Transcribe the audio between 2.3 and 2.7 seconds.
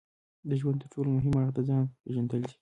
دي.